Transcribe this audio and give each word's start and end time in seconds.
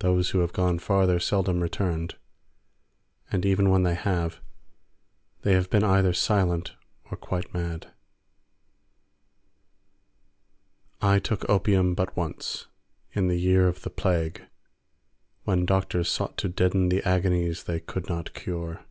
Those 0.00 0.28
who 0.28 0.40
have 0.40 0.52
gone 0.52 0.78
farther 0.78 1.18
seldom 1.18 1.60
returned, 1.62 2.16
and 3.30 3.46
even 3.46 3.70
when 3.70 3.82
they 3.82 3.94
have, 3.94 4.42
they 5.40 5.54
have 5.54 5.70
been 5.70 5.82
either 5.82 6.12
silent 6.12 6.74
or 7.10 7.16
quite 7.16 7.54
mad. 7.54 7.94
I 11.00 11.18
took 11.18 11.48
opium 11.48 11.94
but 11.94 12.14
once—in 12.14 13.28
the 13.28 13.40
year 13.40 13.68
of 13.68 13.80
the 13.84 13.88
plague, 13.90 14.42
when 15.44 15.64
doctors 15.64 16.10
sought 16.10 16.36
to 16.36 16.50
deaden 16.50 16.90
the 16.90 17.02
agonies 17.08 17.64
they 17.64 17.80
could 17.80 18.10
not 18.10 18.34
cure. 18.34 18.84